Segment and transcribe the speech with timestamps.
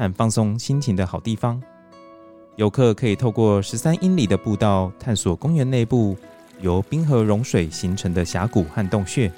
[0.00, 1.62] 和放松心情的好地方，
[2.56, 6.16] 游客可以透过十三英里的步道探索公园内部
[6.62, 9.30] 由冰河融水形成的峡谷和洞穴，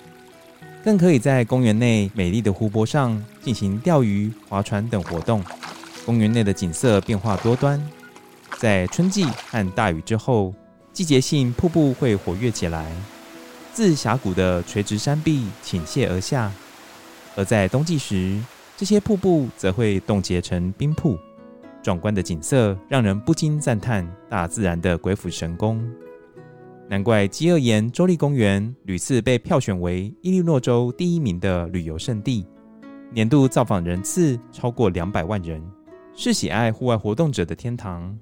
[0.84, 5.42] 更可以在公园内美丽的湖泊上进行钓鱼、划船等活动。
[6.06, 7.84] 公园内的景色变化多端，
[8.58, 10.54] 在春季和大雨之后，
[10.92, 12.86] 季节性瀑布会活跃起来，
[13.72, 16.48] 自峡谷的垂直山壁倾泻而下；
[17.34, 18.38] 而在冬季时，
[18.76, 21.16] 这些瀑布则会冻结成冰瀑，
[21.82, 25.80] 壮观的景色让人不禁赞叹大自然的鬼斧神工。
[26.88, 32.44] 难怪基尔岩州立公园屡次被票选为伊利诺州第一名的旅游胜地，
[33.12, 35.62] 年度造访人次超过两百万人，
[36.14, 38.18] 是喜爱户外活动者的天堂。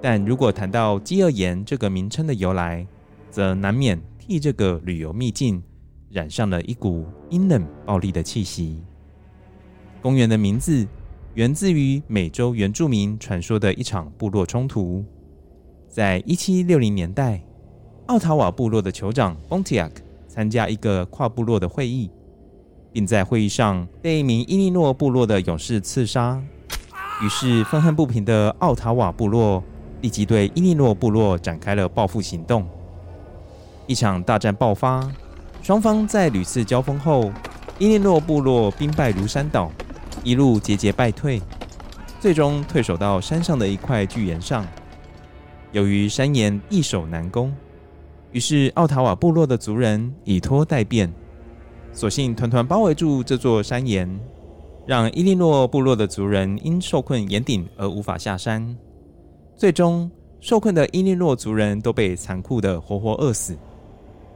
[0.00, 2.86] 但如果谈到基尔岩这个名称的由来，
[3.30, 5.62] 则难免替这个旅游秘境
[6.10, 8.80] 染上了一股阴冷暴力的气息。
[10.06, 10.86] 公园的名字
[11.34, 15.04] 源自于美洲原住民传说的一场部落冲突。
[15.88, 17.42] 在一七六零年代，
[18.06, 19.90] 奥塔瓦部落的酋长 Pontiac
[20.28, 22.08] 参加一个跨部落的会议，
[22.92, 26.40] 并在会议上被一名伊利诺部落的勇士刺杀。
[27.20, 29.60] 于是，愤恨不平的奥塔瓦部落
[30.02, 32.64] 立即对伊利诺部落展开了报复行动。
[33.88, 35.10] 一场大战爆发，
[35.64, 37.32] 双方在屡次交锋后，
[37.80, 39.68] 伊利诺部落兵败如山倒。
[40.26, 41.40] 一路节节败退，
[42.18, 44.66] 最终退守到山上的一块巨岩上。
[45.70, 47.54] 由于山岩易守难攻，
[48.32, 51.08] 于是奥塔瓦部落的族人以拖待变，
[51.92, 54.18] 索性团团包围住这座山岩，
[54.84, 58.76] 让伊利诺部落的族人因受困岩顶而无法下山。
[59.54, 60.10] 最终，
[60.40, 63.56] 受困的伊利诺族人都被残酷地活活饿死。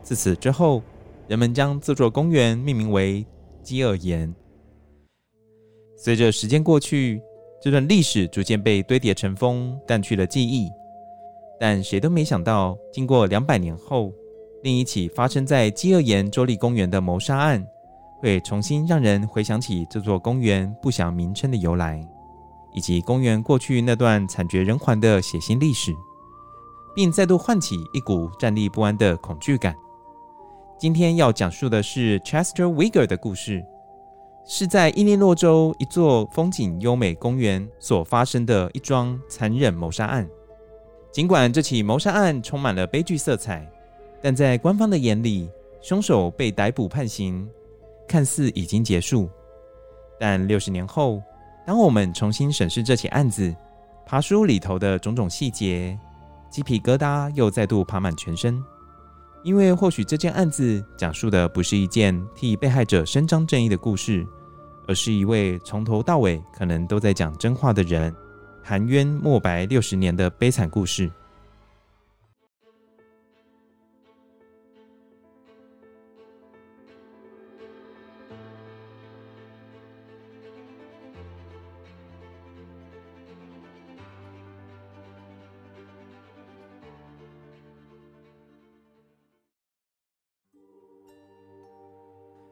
[0.05, 0.85] 自此之后，
[1.27, 3.27] 人们将这座公园命名为
[3.65, 4.33] 饥饿岩。
[6.03, 7.23] 随着时间过去，
[7.61, 10.73] 这段历史逐渐被堆叠成风，淡去了记忆。
[11.61, 14.11] 但谁都没想到，经过两百年后，
[14.63, 17.63] 另一起发生在饥饿岩州立公园的谋杀案，
[18.19, 22.03] 会重新让人回想起这座公园不详名称的由来，
[22.73, 25.93] 以及公园过去那段惨绝人寰的血腥历史，
[26.97, 29.77] 并再度唤起一股站立不安的恐惧感。
[30.79, 33.63] 今天要讲述的是 Chester Weger 的故事。
[34.53, 40.29] 是在伊利诺州一座风景优美公园所发生的一桩残忍谋杀案。
[41.13, 43.65] 尽管这起谋杀案充满了悲剧色彩，
[44.21, 45.49] 但在官方的眼里，
[45.81, 47.49] 凶手被逮捕判刑，
[48.09, 49.31] 看似已经结束。
[50.19, 51.23] 但六十年后，
[51.65, 53.55] 当我们重新审视这起案子，
[54.05, 55.97] 爬书里头的种种细节，
[56.51, 58.61] 鸡皮疙瘩又再度爬满全身。
[59.45, 64.27] 因为或许这件案子讲述的不是一件替被害者伸张正义的故事。
[64.91, 68.13] 而是一位从头到尾可能都在讲真话的人，
[68.61, 71.09] 含冤莫白六十年的悲惨故事。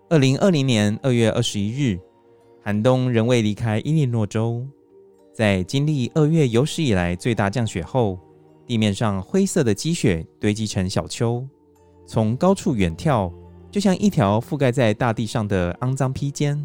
[0.08, 1.98] 二零二零年二月二十一日。
[2.68, 4.62] 寒冬仍未离开伊利诺州，
[5.32, 8.18] 在经历二月有史以来最大降雪后，
[8.66, 11.42] 地面上灰色的积雪堆积成小丘，
[12.06, 13.32] 从高处远眺，
[13.70, 16.62] 就像一条覆盖在大地上的肮脏披肩。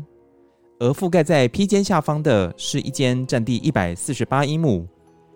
[0.78, 4.86] 而覆盖在披肩下方的是一间占地一百四十八英亩、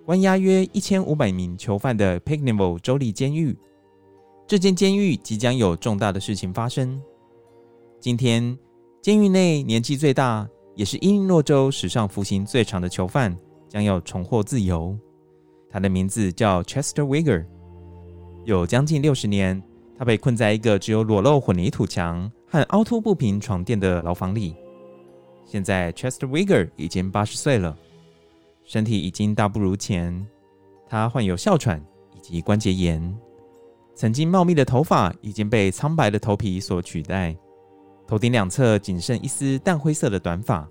[0.05, 3.57] 关押约一千五百名囚犯的 Pinckneyville 州立监狱。
[4.45, 7.01] 这间监狱即将有重大的事情发生。
[8.01, 8.57] 今天，
[9.01, 10.45] 监狱内年纪最大，
[10.77, 13.35] 也是伊利诺州史上服刑最长的囚犯
[13.67, 14.95] 将要重获自由。
[15.71, 17.43] 他的名字叫 Chester Weger。
[18.45, 19.61] 有将近六十年，
[19.97, 24.55] 他被困在一个只有裸露混凝土墙和凹凸不平床垫的牢房里。
[25.45, 27.75] 现在，Chester Weger 已经八十岁了，
[28.63, 30.25] 身体已经大不如前。
[30.87, 31.83] 他患有哮喘
[32.15, 33.17] 以及关节炎，
[33.95, 37.35] 曾经茂密的头发已经被苍白的头皮所取代，
[38.07, 40.67] 头顶两侧仅剩一丝淡灰色的短发。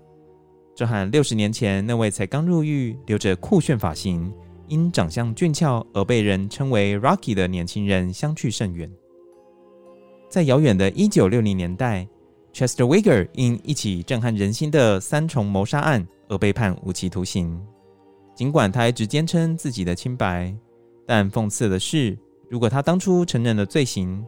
[0.75, 4.33] 这和六十年前那位才刚入狱、留着酷炫发型、
[4.67, 8.91] 因长相俊俏而被人称为 Rocky 的年轻人相去甚远。
[10.29, 12.07] 在遥远的一九六零年代
[12.53, 17.59] ，Chester Weger 因一起震撼人心的三重谋杀案而被判无期徒刑。
[18.35, 20.53] 尽管他一直坚称自己的清白，
[21.07, 22.17] 但讽刺的是，
[22.49, 24.23] 如果他当初承认了罪行，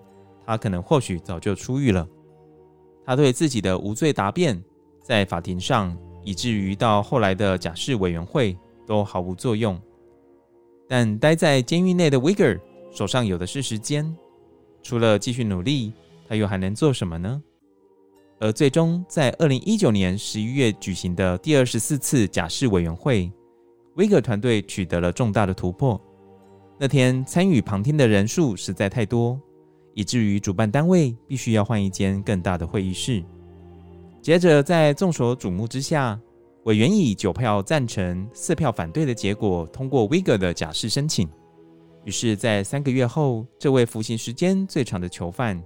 [0.46, 2.08] 他可能或许早就出狱了。
[3.10, 4.64] 他对自己的无罪答辩，
[5.02, 9.82] 在法庭上，以至于到后来的假释委员会都毫无作用。
[10.88, 12.60] 但待在监狱内的 Weger
[12.92, 14.16] 手上有的是时间，
[14.84, 15.92] 除了继续努力，
[16.28, 17.42] 他又还能做什么呢？
[18.40, 23.32] 而最终在二零一九年十一月举行的第二十四次假释委员会。
[23.96, 26.00] Weger 团队取得了重大的突破。
[26.78, 29.42] 那天参与旁听的人数实在太多，
[30.00, 33.22] 以至于主办单位必须要换一间更大的会议室。
[34.22, 36.18] 接着，在众所瞩目之下，
[36.64, 41.28] 委员以九票赞成、四票反对的结果通过 Weger 的假释申请。
[42.06, 45.62] 于是，在三个月后，这位服刑时间最长的囚犯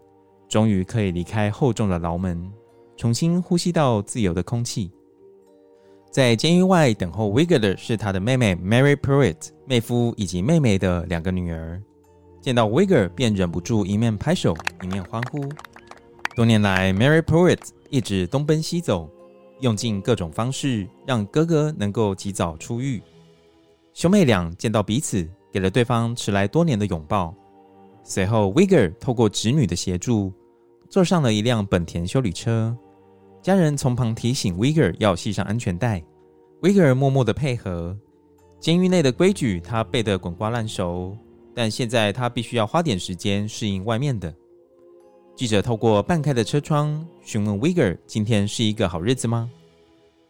[0.50, 2.51] 终于可以离开厚重的牢门，
[2.97, 4.89] 重新呼吸到自由的空气。
[6.09, 11.80] 在监狱外等候 Weger 的是他的妹妹 Mary Pruitt、妹夫以及妹妹的两个女儿。
[12.44, 15.48] 见到 Weger 便忍不住一面拍手一面欢呼。
[16.36, 19.10] 多年来，Mary Pruitt 一直东奔西走，
[19.62, 23.01] 用尽各种方式让哥哥能够及早出狱。
[23.94, 27.34] 兄妹俩见到彼此，给了对方迟来多年的拥抱。
[28.04, 30.34] 随后，Weger 透过侄女的协助，
[30.90, 32.78] 坐上了一辆本田修理车。
[33.42, 36.04] 家人从旁提醒 Weger 要系上安全带
[36.62, 37.98] ，Weger 默默的配合。
[38.60, 41.18] 监狱内的规矩他背得滚瓜烂熟，
[41.56, 44.34] 但现在他必须要花点时间适应外面的。
[45.36, 49.50] 记者透过半开的车窗询问 Weger：“ 今天是一个好日子吗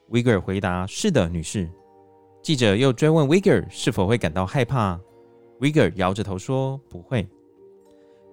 [0.09, 1.69] ？”Weger 回答：“是的，女士。”
[2.41, 4.99] 记者又追问 Weger 是否会感到害怕
[5.59, 7.27] ，Weger 摇着头说：“不会。”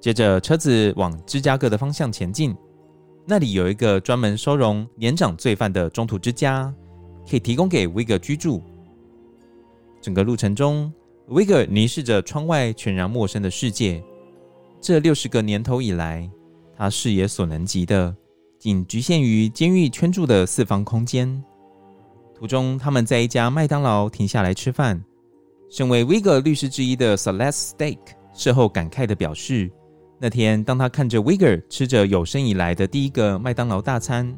[0.00, 2.56] 接着车子往芝加哥的方向前进。
[3.26, 6.74] 那里有一个专门收容年长罪犯的中途之家，
[7.28, 8.62] 可以提供给 Weger 居住。
[10.00, 10.92] 整个路程中
[11.30, 14.02] ，Weger 凝视着窗外全然陌生的世界。
[14.80, 16.28] 这六十个年头以来，
[16.76, 18.14] 他视野所能及的，
[18.58, 21.42] 仅局限于监狱圈住的四方空间。
[22.34, 25.02] 途中，他们在一家麦当劳停下来吃饭。
[25.70, 27.98] 身为 WIGER 律师之一的 Celeste Stake
[28.34, 29.70] 事后感慨地表示。
[30.22, 34.36] 那天，当他看着 Weger 吃着有生以来的第一个麦当劳大餐，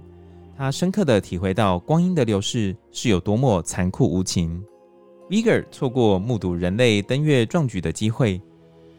[0.56, 4.62] 他深刻地体会到光阴的流逝是有多么残酷无情。
[5.32, 8.38] Weger 错过目睹人类登月壮举的机会，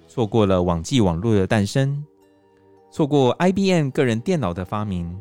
[0.07, 2.03] 错过了网际网络的诞生，
[2.89, 5.15] 错过 IBM 个人电脑的发明，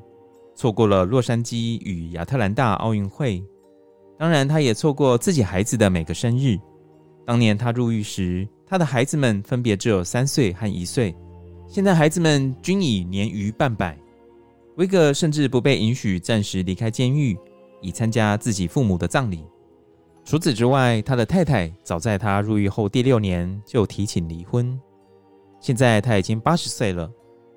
[0.54, 3.44] 错过了洛杉矶与亚特兰大奥运会。
[4.18, 6.58] 当然，他也错过自己孩子的每个生日。
[7.26, 11.14] 当年他入狱时，他的孩子们分别只有三岁和一岁。
[11.68, 13.98] 现在孩子们均已年逾半百，
[14.76, 17.36] 威格甚至不被允许暂时离开监狱，
[17.82, 19.44] 以参加自己父母的葬礼。
[20.24, 24.78] 除此之外，他的太太早在他入狱后第六年就提请离婚。
[25.60, 27.10] 现在他已经八十岁了，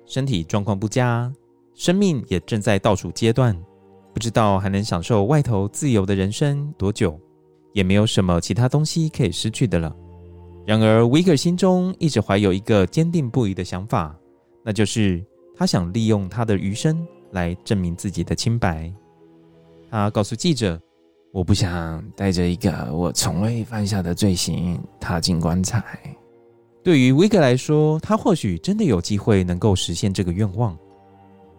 [0.04, 1.32] 身体状况不佳，
[1.74, 3.56] 生命也正在倒数阶段，
[4.12, 7.18] 不知道还能享受外头自由的人生多久，
[7.72, 9.94] 也没有什么其他东西可以失去的了。
[10.66, 14.16] 然而维克心中一直怀有一个坚定不移的想法，
[14.64, 18.92] 那就是他想利用他的余生来证明自己的清白。
[19.88, 20.80] 他告诉记者
[21.36, 25.84] ：“我不想带着一个我从未犯下的罪行踏进棺材。”
[26.82, 30.74] 对于威格来说，他或许真的有机会能够实现这个愿望。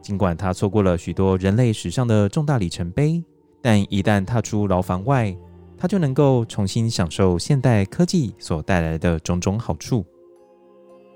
[0.02, 3.24] 尽管他错过了许多人类史上的重大里程碑，
[3.62, 5.38] 但一旦踏出牢房外，
[5.78, 10.04] 他就能够重新享受现代科技所带来的种种好处。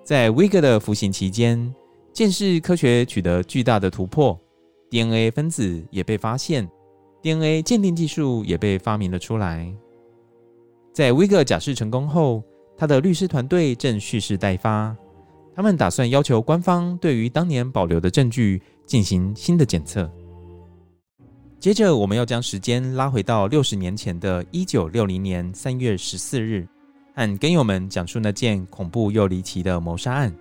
[0.03, 1.74] 在威格的服刑期间，
[2.13, 4.39] 鉴识科学取得巨大的突破
[4.91, 6.70] ，DNA 分子也被发现
[7.21, 9.71] ，DNA 鉴定技术也被发明了出来。
[10.93, 12.43] 在 Weger 假释成功后，
[12.77, 14.95] 他的律师团队正蓄势待发，
[15.55, 20.11] 他们打算要求官方对于当年保留的证据进行新的检测。
[21.59, 26.67] 接着，我们要将时间拉回到六十年前的一九六零年三月十四日，
[27.13, 30.35] 和跟友们讲述那件恐怖又离奇的谋杀案。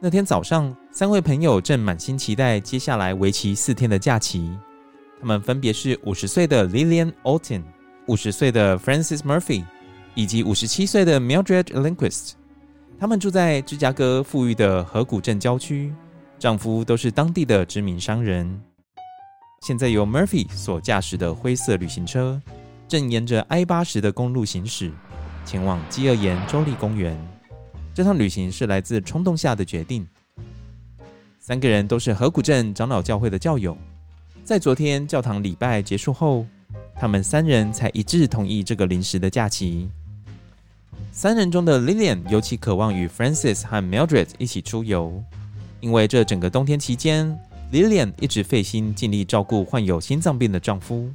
[0.00, 4.50] 那天早上，三位朋友正满心期待接下来为期四天的假期。
[5.20, 7.62] 他们分别是五十岁的 Lillian Alton、
[8.06, 9.64] 五十岁的 Francis Murphy
[10.14, 12.32] 以及五十七岁的 Mildred Linquist。
[12.98, 15.92] 他们住在芝加哥富裕的河谷镇郊区，
[16.38, 18.62] 丈夫都是当地的知名商人。
[19.66, 22.40] 现在由 Murphy 所驾驶的灰色旅行车，
[22.86, 24.92] 正沿着 I 八十的公路行驶，
[25.46, 27.18] 前往基尔岩州立公园。
[27.94, 30.06] 这趟旅行是来自冲动下的决定。
[31.40, 33.76] 三个人都是河谷镇长老教会的教友，
[34.44, 36.44] 在昨天教堂礼拜结束后，
[36.94, 39.88] 他们三人才一致同意这个临时的假期。
[41.10, 45.24] 三人中的 Lillian 尤其渴望与 Francis 和 Mildred 一起出游，
[45.80, 47.34] 因为这整个冬天期间
[47.72, 51.10] ，Lillian 一直费心尽力照顾患有心脏病的丈夫，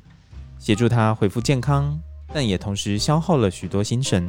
[0.58, 2.00] 协助他恢复健康，
[2.34, 4.28] 但也同时消耗了许多心神。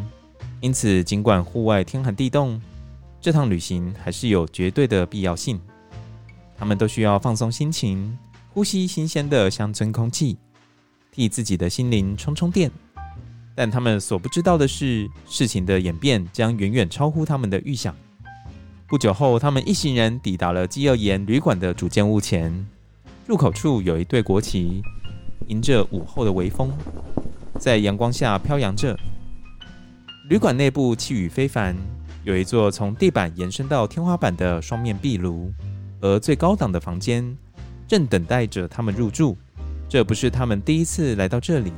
[0.61, 2.61] 因此，尽管户外天寒地冻，
[3.19, 5.59] 这趟旅行还是有绝对的必要性。
[6.59, 8.19] 他们都需要放松心情，
[8.53, 10.37] 呼吸新鲜的乡村空气，
[11.13, 12.69] 替自己的心灵充充电。
[13.55, 17.95] 但他们所不知道的是，事情的演变将远远超乎他们的预想。
[18.89, 22.67] 不久后，他们一行人抵达了基厄岩旅馆的主建物前，
[23.25, 24.83] 入口处有一对国旗，
[25.47, 26.73] 迎着午后的微风，
[27.57, 28.99] 在阳光下飘扬着。
[30.29, 31.77] 旅馆内部气宇非凡，
[32.25, 35.53] 有一座从地板延伸到天花板的双面壁炉，
[36.01, 37.37] 而最高档的房间
[37.91, 39.37] 正等待着他们入住。
[39.89, 41.73] 这不是他们第一次来到这里，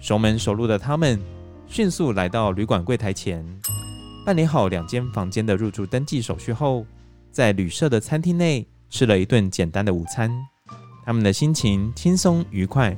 [0.00, 1.20] 熟门熟路的他们
[1.66, 3.44] 迅速来到旅馆柜台前，
[4.24, 6.86] 办理好两间房间的入住登记手续后，
[7.30, 10.30] 在旅社的餐厅内吃了一顿简单的午餐。
[11.04, 12.96] 他们的心情轻松愉快，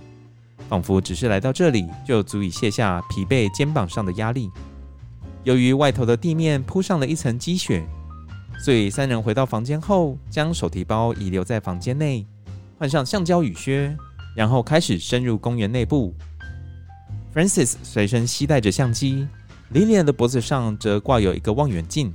[0.68, 4.48] 仿佛只是来到这里就足以卸下疲惫肩膀上的压力。
[5.42, 7.84] 由于外头的地面铺上了一层积雪，
[8.60, 12.24] 所以三人回到房间后，将手提包遗留在房间内，
[12.78, 13.96] 换上橡胶雨靴，
[14.36, 16.12] 然后开始深入公园内部。
[17.34, 19.26] Francis 随身携带着相机
[19.72, 22.12] ，Lilian 的脖子上则挂有一个望远镜。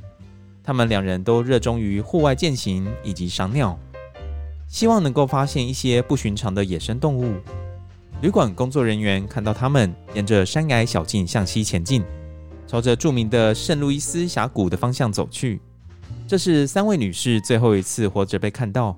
[0.64, 3.78] 他们两人都热衷于户外健行以及赏鸟，
[4.68, 7.34] 希望能够发现一些不寻常的野生动物。
[8.22, 12.04] 旅馆工作人员看到他们沿着山崖小径向西前进。
[12.68, 15.60] 朝着著名的圣路易斯峡谷的方向走去，
[16.28, 18.98] 这是三位女士最后一次活着被看到。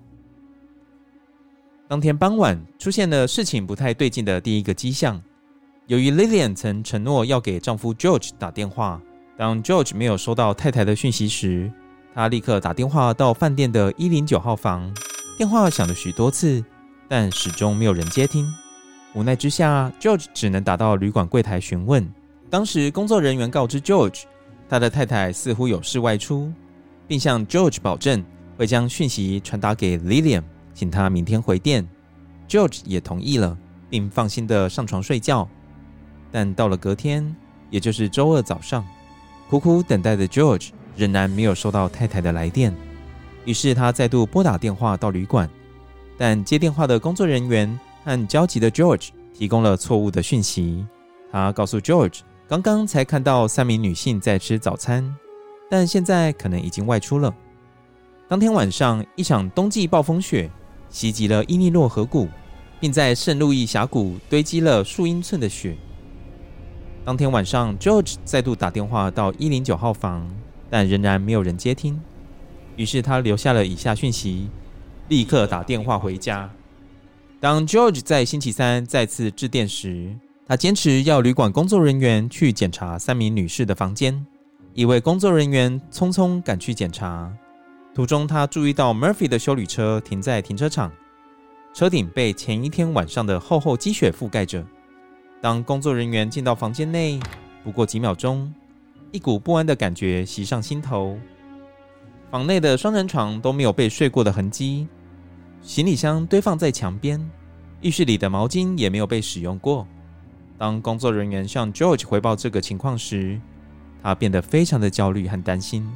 [1.93, 5.21] 当天傍晚，出现了事情不太对劲的第一个迹象。
[5.85, 8.99] 由于 Lillian 曾承诺要给丈夫 George 打电话，
[9.37, 11.71] 当 George 没有收到太太的讯息时，
[12.15, 14.91] 他立刻打电话到饭店的一零九号房。
[15.37, 16.65] 电话响了许多次，
[17.07, 18.43] 但始终没有人接听。
[19.13, 22.11] 无奈之下，George 只能打到旅馆柜台询问。
[22.49, 24.23] 当时，工作人员告知 George，
[24.67, 26.51] 他的太太似乎有事外出，
[27.07, 28.25] 并向 George 保证
[28.57, 30.41] 会将讯息传达给 Lillian，
[30.73, 31.87] 请他明天回电。
[32.47, 33.57] George 也同意了，
[33.89, 35.47] 并放心地上床睡觉。
[36.31, 37.35] 但到了隔天，
[37.69, 38.85] 也就是周二早上，
[39.49, 42.73] 苦苦等待的 George 仍然没有收到太太的来电。
[43.45, 45.49] 于是他再度拨打电话到旅馆，
[46.17, 50.85] 但接电话的工作人员和焦急的 George 提供了错误的讯息。
[51.31, 52.19] 他告诉 George。
[52.45, 55.15] 刚刚才看到三名女性在吃早餐，
[55.71, 57.33] 但现在可能已经外出了。
[58.27, 60.51] 当天晚上，一场冬季暴风雪
[60.93, 62.29] 袭击了伊利诺河谷，
[62.79, 65.75] 并在圣路易峡谷堆积了数英寸的雪。
[67.03, 70.29] 当天晚上，George 再度打电话到一零九号房，
[70.69, 71.99] 但仍然没有人接听。
[72.75, 74.49] 于是他留下了以下讯息：
[75.09, 76.49] 立刻打电话回家。
[77.39, 84.23] 当 George 在星期三再次致电时，他坚持要旅馆工作人员去检查三名女士的房间。
[84.75, 87.31] 一位工作人员匆匆赶去检查，
[87.93, 90.91] 途中他注意到 Murphy 的修理车停在停车场，
[91.75, 94.65] 车顶被前一天晚上的厚厚积雪覆盖着。
[95.39, 97.19] 当工作人员进到房间内，
[97.63, 98.51] 不过几秒钟，
[99.11, 101.19] 一股不安的感觉袭上心头。
[102.31, 104.87] 房内的双人床都没有被睡过的痕迹，
[105.61, 107.23] 行李箱堆放在墙边，
[107.81, 109.87] 浴室里的毛巾也没有被使用过。
[110.57, 113.39] 当工作人员向 George 回报这个情况时，
[114.01, 115.87] 他变得非常的焦虑和担心。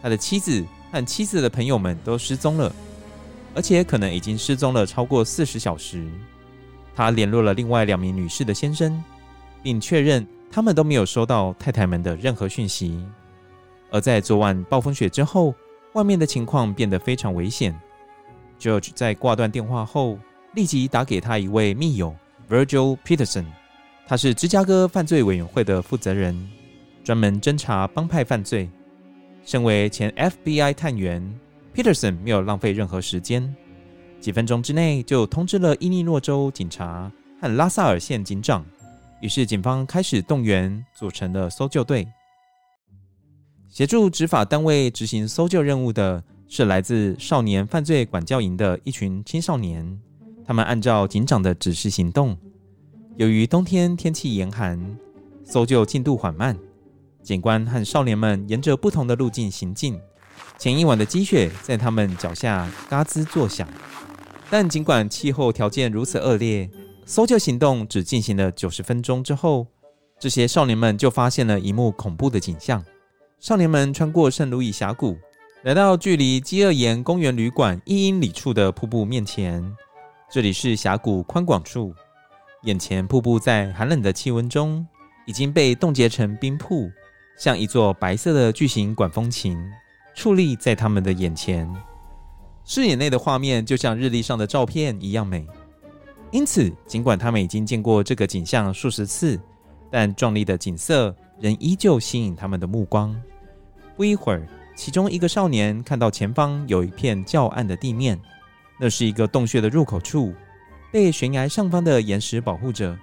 [0.00, 0.64] 他的妻子
[0.96, 2.74] 和妻子的朋友们都失踪了，
[3.54, 6.08] 而且可能已经失踪了超过四十小时。
[6.94, 9.04] 他联络了另外两名女士的先生，
[9.62, 12.98] 并确认他们都没有收到太太们的任何讯息。
[13.90, 15.54] 而在昨晚暴风雪之后，
[15.92, 17.78] 外面的情况变得非常危险。
[18.58, 20.18] George 在挂断电话后，
[20.54, 22.16] 立即打给他一位密友
[22.48, 23.44] Virgil Peterson。
[24.06, 26.48] 他是芝加哥犯罪委员会的负责人，
[27.04, 28.70] 专门侦查帮派犯罪。
[29.46, 31.22] 身为前 FBI 探员
[31.72, 33.54] ，Peterson 没有浪费任何时间，
[34.20, 37.10] 几分钟之内就通知了伊利诺州警察
[37.40, 38.66] 和拉萨尔县警长。
[39.20, 42.08] 于是警方开始动员，组成了搜救队，
[43.68, 49.96] 协助执法单位执行搜救任务的是来自少年犯罪管教营的一群青少年。
[50.44, 52.36] 他们按照警长的指示行动。
[53.14, 54.76] 由于冬天天气严寒，
[55.44, 56.58] 搜救进度缓慢。
[57.26, 60.00] 警官和少年们沿着不同的路径行进。
[60.56, 63.68] 前一晚的积雪在他们脚下嘎吱作响。
[64.48, 66.70] 但尽管气候条件如此恶劣，
[67.04, 69.66] 搜救行动只进行了九十分钟之后，
[70.20, 72.84] 这些少年们就发现了一幕恐怖的景象。
[73.40, 75.16] 少年们穿过圣路易峡谷，
[75.64, 79.68] 来到距离基厄岩公园旅馆一英里处的瀑布面前。
[80.30, 81.92] 这里是峡谷宽广处，
[82.62, 84.86] 眼前瀑布在寒冷的气温中
[85.26, 86.88] 已经被冻结成冰瀑，
[87.36, 89.58] 像一座白色的巨型管风琴
[90.16, 91.70] 矗立在他们的眼前。
[92.64, 95.46] 视野内的画面就像日历上的照片一样美。
[96.32, 99.40] 因此，尽管他们已经见过这个景象数十次，
[99.90, 103.14] 但壮丽的景色仍依旧吸引他们的目光。
[103.96, 108.20] 不一会儿，其中一个少年看到前方有一片较暗的地面。
[108.78, 110.34] 那是一个洞穴的入口处，
[110.92, 112.98] 被悬崖上方的岩石保护着，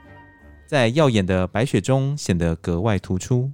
[0.67, 3.49] 在耀眼的白雪中显得格外突出。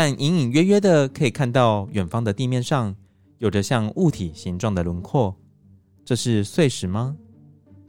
[0.00, 2.94] 但隐隐约约的可以看到远方的地面上
[3.38, 5.34] 有着像物体形状的轮廓，
[6.04, 7.16] 这是碎石吗？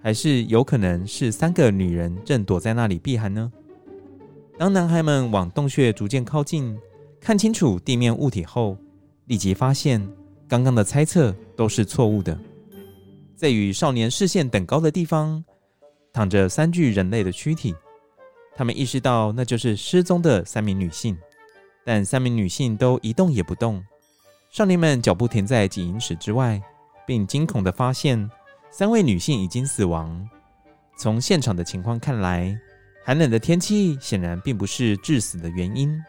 [0.02, 3.52] 还是有可能是三个女人正躲在那里避寒呢？
[4.58, 6.76] 当男孩们往洞穴逐渐靠近，
[7.22, 8.76] 看清楚地面物体后，
[9.26, 10.02] 立即发现
[10.48, 12.36] 刚刚的猜测都是错误的。
[13.36, 15.46] 在与少年视线等高的地方，
[16.12, 17.76] 躺着三具人类的躯体。
[18.56, 21.16] 他们意识到那就是失踪的三名女性，
[21.86, 23.84] 但三名女性都一动也不动。
[24.50, 26.62] 少年们脚步停在几英尺之外，
[27.06, 28.30] 并惊恐地发现
[28.72, 30.28] 三位女性已经死亡。
[30.98, 32.60] 从现场的情况看来，
[33.04, 36.00] 寒冷的天气显然并不是致死的原因，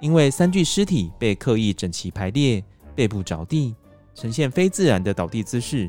[0.00, 2.62] 因为三具尸体被刻意整齐排列，
[2.94, 3.74] 背部着地。
[4.12, 5.88] 呈现非自然的倒地姿势，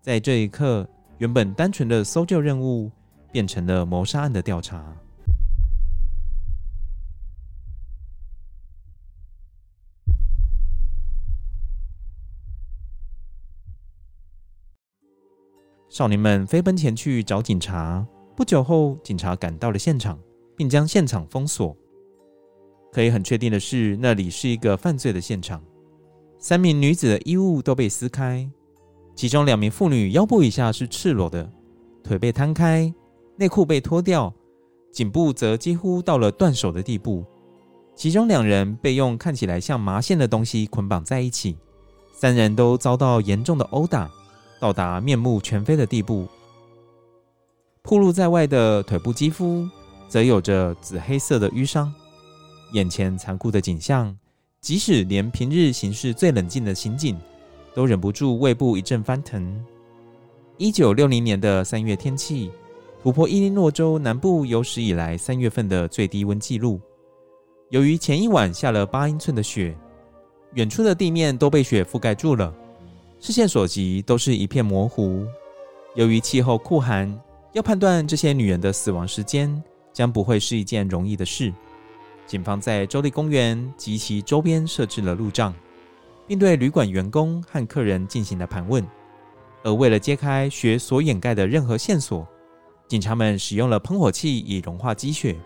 [0.00, 2.90] 在这一刻，原本单纯的搜救任务
[3.30, 4.82] 变成了谋杀案的调查。
[15.92, 18.02] 少年们飞奔前去找警察。
[18.34, 20.18] 不久后，警察赶到了现场，
[20.56, 21.76] 并将现场封锁。
[22.90, 25.62] 可以很确定的是，那里是一个犯罪的现场。
[26.38, 28.48] 三名女子的衣物都被撕开，
[29.14, 31.46] 其中两名妇女腰部以下是赤裸的，
[32.02, 32.90] 腿被摊开，
[33.36, 34.32] 内裤被脱掉，
[34.90, 37.22] 颈部则几乎到了断手的地步。
[37.94, 41.58] 其中两人被用看起来像麻线的东西捆绑在一起，
[42.14, 44.10] 三人都遭到严重的殴打，
[44.62, 46.28] 到达面目全非的地步。
[47.82, 49.68] 暴露在外的腿部肌肤
[50.08, 51.92] 则有着紫黑色的瘀伤。
[52.72, 54.16] 眼前残酷的景象。
[54.60, 57.18] 即使连平日行事最冷静的刑警，
[57.74, 59.60] 都忍不住胃部一阵翻腾。
[60.56, 62.48] 一九六零年的三月天气，
[63.02, 66.80] 突破伊利诺州南部有史以来三月份的最低温纪录。
[67.70, 69.76] 由于前一晚下了八英寸的雪，
[70.54, 72.54] 远处的地面都被雪覆盖住了，
[73.24, 75.24] 视线所及都是一片模糊。
[75.94, 77.16] 由于气候酷寒，
[77.52, 81.54] 要判断这些女人的死亡时间，将不会是一件容易的事。
[82.26, 85.54] 警方在州立公园及其周边设置了路障，
[86.26, 88.84] 并对旅馆员工和客人进行了盘问。
[89.62, 92.26] 而为了揭开雪所掩盖的任何线索，
[92.88, 95.36] 警察们使用了喷火器以融化积雪。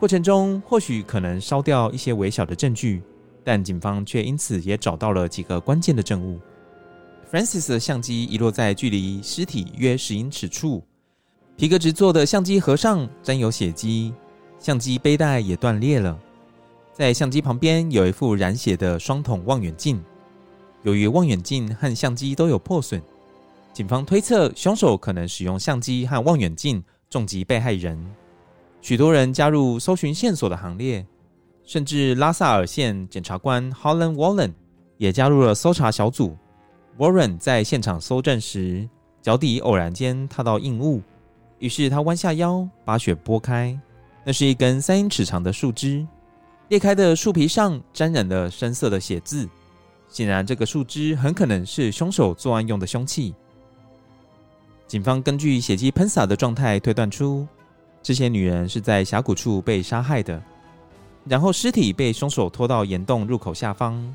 [0.00, 3.00] 过程中或许可能烧掉一些微小的证据，
[3.44, 6.40] 但警方却因此也找到了几个关键的证物。
[7.30, 10.82] Francis 的相机遗落在距离尸体约十英尺处，
[11.56, 14.14] 皮革制作的相机盒上沾有血迹。
[14.60, 16.18] 相机背带也断裂了，
[16.92, 20.02] 在相机旁边有一副染血的双筒望远镜。
[20.82, 23.02] 由于望远镜和相机都有破损，
[23.72, 28.02] 警方推测凶手可能使用相机和望远镜重击被害人。
[28.80, 31.04] 许多人加入搜寻线索的行列，
[31.64, 34.52] 甚至拉萨尔县检察官 Holland Wallen
[34.96, 36.36] 也加入了搜查小组。
[36.98, 38.88] Warren 在现场搜证时，
[39.20, 41.02] 脚底偶然间踏到硬物，
[41.58, 43.78] 于是他弯下腰把雪拨开。
[44.24, 46.06] 那是一根三英尺长的树枝，
[46.68, 49.46] 裂开的树皮上沾染了深色的血渍。
[50.08, 53.34] 显然，这个树枝很可能是凶手作案用的凶器。
[54.86, 57.46] 警方根据血迹喷洒的状态推断出，
[58.02, 60.42] 这些女人是在峡谷处被杀害的。
[61.26, 64.14] 然后尸体被凶手拖到岩洞入口下方。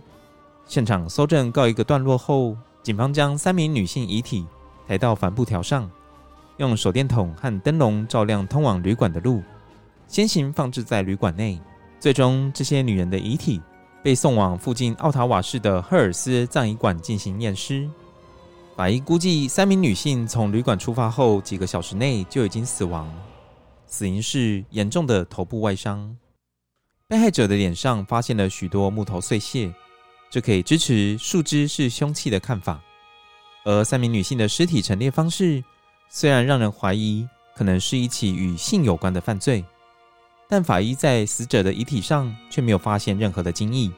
[0.66, 4.46] 现场搜证告一个段落后，警方将三名女性遗体
[4.88, 5.90] 抬到帆布条上，
[6.58, 9.44] 用手电筒和灯笼照亮通往旅馆的路，
[10.08, 11.60] 先行放置在旅馆内。
[12.00, 13.62] 最终，这些女人的遗体
[14.02, 17.88] 被送往附近奥塔瓦市的赫尔斯葬仪馆进行验尸。
[18.76, 23.08] 法医估计，三名女性从旅馆出发后几个小时内就已经死亡，
[23.86, 26.18] 死因是严重的头部外伤。
[27.08, 29.72] 被害者的脸上发现了许多木头碎屑，
[30.32, 32.82] 这可以支持树枝是凶器的看法。
[33.64, 35.64] 而三名女性的尸体陈列方式，
[36.10, 39.64] 虽然让人怀疑可能是一起与性有关的犯罪。
[40.48, 43.92] 但法医在死者的遗体上却没有发现任何的精液。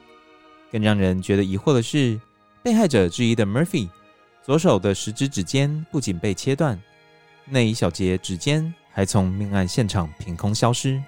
[0.70, 2.20] 更让人觉得疑惑的是，
[2.62, 3.88] 被害者之一的 Murphy
[4.42, 6.80] 左手的食指指尖不仅被切断，
[7.46, 11.02] 那一小节指尖还从命案现场凭空消失。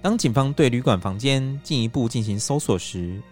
[0.00, 3.22] 当警方对旅馆房间进一步进行搜索时，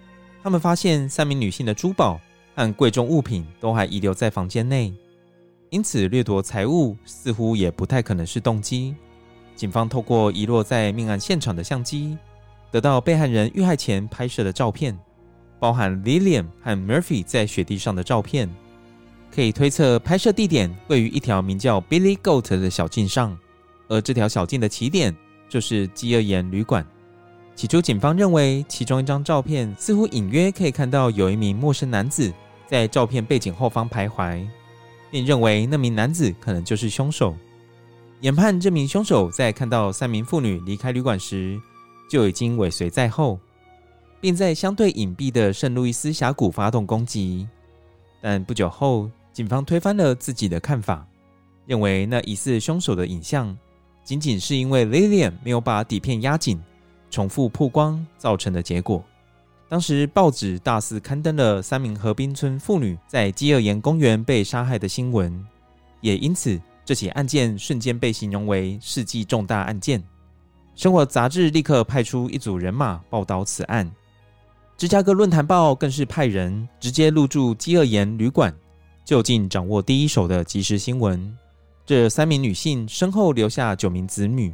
[0.42, 2.18] 他们发现三名女性的珠宝
[2.54, 4.92] 和贵重物品都还遗留在房间内，
[5.68, 8.94] 因此掠夺财物似乎也不太可能是动机。
[9.54, 12.16] 警方透过遗落在命案现场的相机，
[12.70, 14.98] 得到被害人遇害前拍摄的照片，
[15.58, 18.48] 包含 Lillian 和 Murphy 在雪地上的照片，
[19.30, 23.36] 可以推测拍摄地点位于一条名叫 Billy Goat 的小径上，
[23.88, 25.14] 而这条小径的起点
[25.50, 26.86] 就是饥饿岩旅馆。
[27.54, 32.32] 起初，警方认为其中一张照片似乎隐约可以看到有一名陌生男子
[32.66, 34.46] 在照片背景后方徘徊，
[35.10, 37.36] 并认为那名男子可能就是凶手。
[38.20, 41.60] 研判这名凶手在看到三名妇女离开旅馆时，
[42.08, 43.38] 就已经尾随在后，
[44.20, 47.46] 并在相对隐蔽的圣路易斯峡谷发动攻击。
[48.22, 51.06] 但不久后，警方推翻了自己的看法，
[51.66, 53.56] 认为那疑似凶手的影像
[54.04, 56.60] 仅仅是因为 Lillian 没有把底片压紧，
[57.10, 59.04] 重复曝光造成的结果。
[59.68, 65.46] 当时报纸大肆刊登了三名河滨村妇女在饥饿岩公园被杀害的新闻，
[66.00, 66.60] 也因此。
[66.82, 70.02] 这起案件瞬间被形容为世纪重大案件。
[70.74, 73.88] 生活杂志立刻派出一组人马报道此案。
[74.76, 78.52] 芝加哥论坛报更是派人直接入住饥饿岩旅馆，
[79.04, 81.32] 就近掌握第一手的即时新闻。
[81.86, 84.52] 这三名女性身后留下九名子女，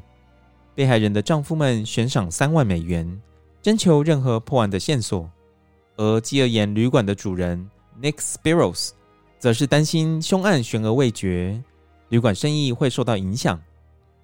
[0.77, 3.21] 被害人的丈夫们悬赏三万美元，
[3.63, 5.29] 征求任何破案的线索。
[5.97, 7.69] 而饥饿岩旅馆的主人
[8.03, 8.91] Nick Spiros
[9.39, 11.59] 则是担心凶案悬而未决。
[12.11, 13.59] 旅馆生意会受到影响，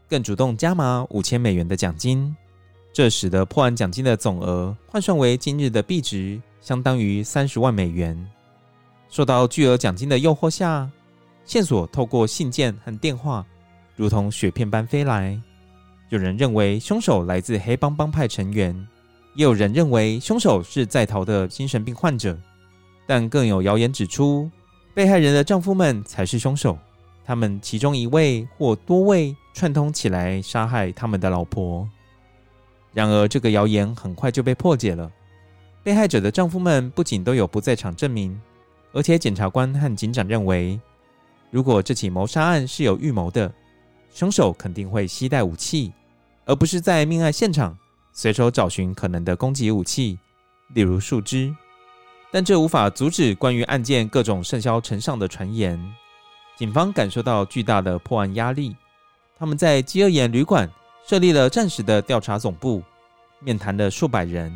[0.06, 2.36] 更主动加码五千美元的奖金，
[2.92, 8.14] 这使得破案奖金的总额换算为今日的币值，相当于三十万美元。
[9.08, 10.86] 受到巨额奖金的诱惑下，
[11.46, 13.42] 线索透过信件和电话，
[13.96, 15.40] 如同雪片般飞来。
[16.12, 18.76] 有人认为凶手来自黑帮帮派成员，
[19.34, 22.38] 也有人认为凶手是在逃的精神病患者，
[23.06, 24.50] 但更有谣言指出，
[24.92, 26.76] 被害人的丈夫们才是凶手。
[27.24, 31.88] 他们其中一位或多位串通起来杀害他们的老婆。
[32.92, 35.10] 然而，这个谣言很快就被破解了。
[35.82, 38.38] 被害者的丈夫们不仅都有不在场证明，
[38.92, 40.78] 而且检察官和警长认为，
[41.50, 43.50] 如果这起谋杀案是有预谋的，
[44.12, 45.90] 凶手肯定会携带武器，
[46.44, 47.76] 而不是在命案现场
[48.12, 50.18] 随手找寻可能的攻击武器，
[50.74, 51.54] 例如树枝。
[52.30, 55.78] 但这无法阻止关于案件各种甚嚣尘上的传言。
[56.56, 58.74] 警方感受到巨大的破案压力，
[59.38, 60.70] 他们在饥饿岩旅馆
[61.06, 62.82] 设立了暂时的调查总部，
[63.40, 64.52] 面谈了数百人，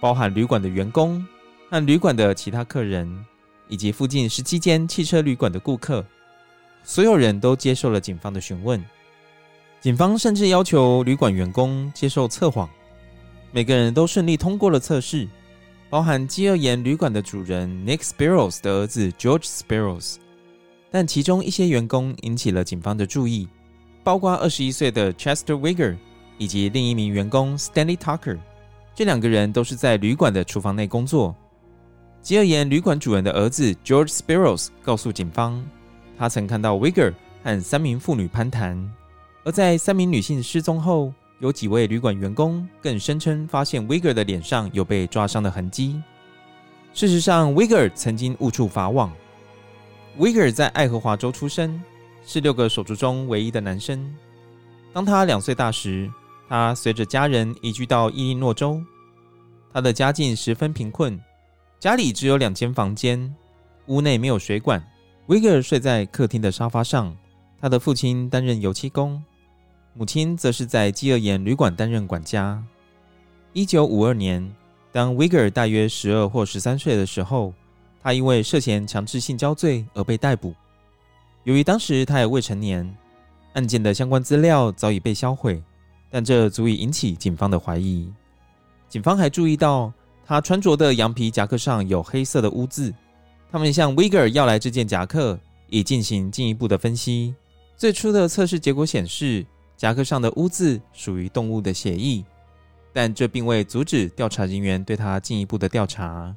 [0.00, 1.24] 包含旅馆的员工
[1.70, 3.24] 和旅馆的其他客人，
[3.68, 6.04] 以及附近十七间汽车旅馆的顾客。
[6.82, 8.84] 所有人都接受了警方的询问。
[9.86, 12.68] 警方甚至要求旅馆员工接受测谎，
[13.52, 15.28] 每个人都顺利通过了测试，
[15.88, 20.16] 包含饥饿岩旅馆的主人 Nick Spiros 的儿子 George Spiros。
[20.90, 23.46] 但其中一些员工引起了警方的注意，
[24.02, 25.96] 包括二十一岁的 Chester Wigger
[26.36, 28.40] 以及另一名员工 Stanley Tucker。
[28.92, 31.32] 这两个人都是在旅馆的厨房内工作。
[32.22, 35.64] 饥饿岩旅馆主人的儿子 George Spiros 告诉警方，
[36.18, 38.92] 他曾看到 Wigger 和三名妇女攀谈。
[39.46, 46.02] 而在三名女性失踪后，有几位旅馆员工更声称发现 Wigger 的脸上有被抓伤的痕迹。
[46.92, 49.12] 事实上，Wigger 曾经误触法网。
[50.18, 51.80] Wigger 在爱荷华州出生，
[52.26, 54.12] 是六个手足中唯一的男生。
[54.92, 56.10] 当他两岁大时，
[56.48, 58.82] 他随着家人移居到伊利诺州。
[59.72, 61.16] 他的家境十分贫困，
[61.78, 63.32] 家里只有两间房间，
[63.86, 64.84] 屋内没有水管。
[65.28, 67.16] Wigger 睡在客厅的沙发上。
[67.58, 69.22] 他的父亲担任油漆工，
[69.98, 72.62] 母亲则是在饥饿岩旅馆担任管家。
[73.54, 74.46] 一九五二年，
[74.92, 77.54] 当 Wigger 大约十二或十三岁的时候，
[78.02, 80.54] 他因为涉嫌强制性交罪而被逮捕。
[81.44, 82.94] 由于当时他也未成年，
[83.54, 85.62] 案件的相关资料早已被销毁，
[86.10, 88.12] 但这足以引起警方的怀疑。
[88.90, 89.90] 警方还注意到
[90.26, 92.92] 他穿着的羊皮夹克上有黑色的污渍。
[93.50, 97.34] 他们向 Wigger 要来这件夹克，以进行进一步的分析。
[97.78, 102.24] 最初的测试结果显示，夹克上的污渍属于动物的血液。
[102.92, 106.34] 但这并未阻止调查人员对他进一步的调查。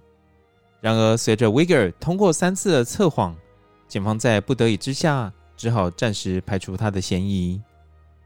[0.81, 3.35] 然而，随着 Wigger 通过三次的测谎，
[3.87, 7.61] 警方在不得已之下，只好暂时排除他的嫌疑。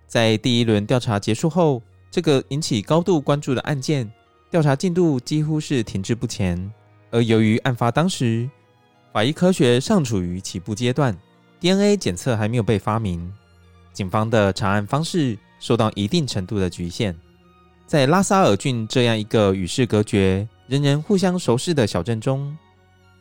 [0.07, 4.11] 在第一轮调查结束后，这个引起高度关注的案件
[4.49, 6.71] 调查进度几乎是停滞不前。
[7.11, 8.49] 而由于案发当时，
[9.11, 11.15] 法医科学尚处于起步阶段
[11.59, 13.31] ，DNA 检测还没有被发明，
[13.93, 17.15] 警方的查案方式受到一定程度的局限。
[17.85, 22.57] 在拉萨尔郡这样一个与世隔绝、人人互相熟识的小镇中，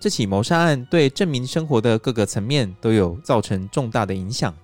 [0.00, 4.54] 这起谋杀案对镇民生活的各个层面都有造成重大的影响。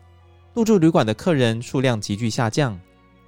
[0.55, 2.77] 入住旅馆的客人数量急剧下降，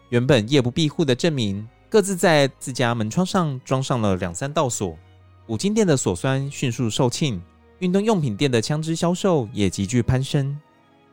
[0.09, 4.97] 原本夜不闭户的镇民各自在自家门窗上装上了两三道锁。
[5.47, 7.38] 五金店的锁栓迅速售罄，
[7.81, 10.59] 运动用品店的枪支销售也急剧攀升。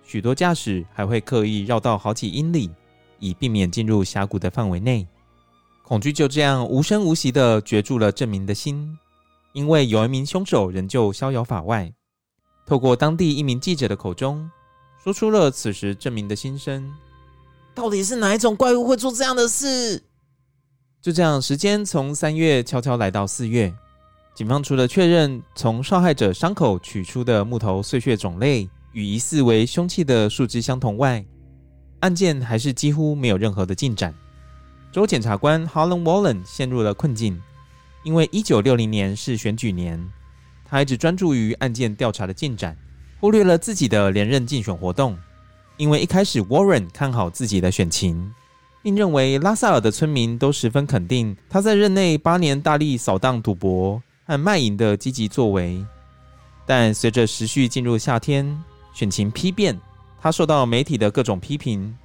[0.08, 2.72] 许多驾驶还会刻意绕道好几英里，
[3.20, 5.06] 以避免进入峡谷的范围内。
[5.84, 8.98] 恐惧就这样无声无息地攫住了郑明的心，
[9.52, 11.92] 因为有一名凶手仍旧逍遥法外。
[12.66, 14.50] 透过当地一名记者的口中，
[15.04, 16.90] 说出了此时镇民的心声：
[17.76, 20.02] 到底是哪一种怪物会做这样的事？
[21.02, 23.74] 就这样，时间从三月悄悄来到四月，
[24.34, 31.24] 警方除了确认从受害者伤口取出的木头碎屑种类与疑似为凶器的树枝相同外，
[32.00, 34.12] 案件还是几乎没有任何的进展。
[34.92, 37.40] 州检察官 Harlan Wallen 陷入了困境，
[38.04, 40.04] 因为1960年是选举年，
[40.66, 42.76] 他一直专注于案件调查的进展，
[43.20, 45.16] 忽略了自己的连任竞选活动。
[45.78, 48.34] 因为一开始 Warren 看好自己的选情，
[48.82, 55.86] 并认为拉萨尔的村民都十分肯定他在任内八年大力扫荡赌博和卖淫的积极作为。
[56.66, 58.60] 但随着时序进入夏天，
[58.98, 59.80] 选情批变，
[60.20, 61.96] 他受到媒体的各种批评。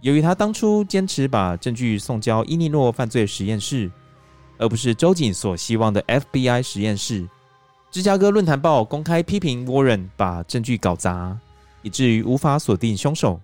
[0.00, 3.90] 由于他当初坚持把证据送交伊利诺犯罪实验室，
[4.56, 7.28] 而不是州警所希望的 FBI 实验室，
[7.90, 11.36] 芝加哥论坛报公开批评 Warren 把证据搞砸，
[11.82, 13.38] 以至于无法锁定凶手。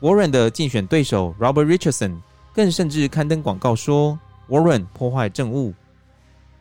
[0.00, 2.14] Warren 的竞选对手 Robert Richardson
[2.52, 4.16] 更甚至刊登广告说
[4.48, 5.74] Warren 破坏证物。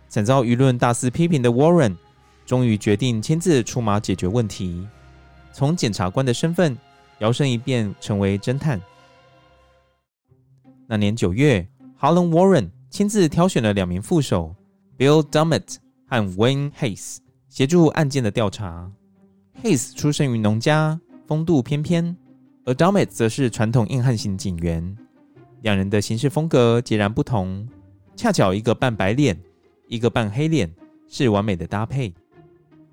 [0.09, 1.95] 惨遭舆论大肆批评的 Warren，
[2.43, 4.87] 终于决定亲自出马解决问题，
[5.53, 6.75] 从检察官的身份
[7.19, 8.81] 摇身一变成为侦探。
[10.87, 11.65] 那年九月
[11.99, 14.53] ，Harlan Warren 亲自挑选了两名副手
[14.97, 18.91] ，Bill Dummett 和 Wayne Hayes，协助案件的调查。
[19.63, 22.15] Hayes 出生于农家，风度翩翩，
[22.65, 24.97] 而 Dummett 则是传统硬汉型警员。
[25.61, 27.67] 两人的行事风格截然不同，
[28.15, 29.39] 恰巧一个半白脸，
[29.87, 30.69] 一个半黑脸，
[31.07, 32.13] 是完美的搭配。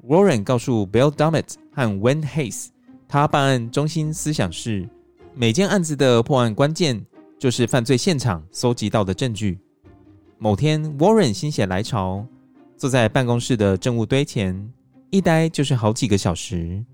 [0.07, 2.69] Warren 告诉 Bill Dummett 和 Wayne Hayes，
[3.09, 4.89] 他办案中心思想是
[5.35, 7.05] 每件案子的破案关键。
[7.41, 9.59] 就是犯罪现场搜集到的证据。
[10.37, 12.23] 某天，Warren 心血来潮，
[12.77, 14.71] 坐在办公室的证物堆前，
[15.09, 16.85] 一待就是好几个小时。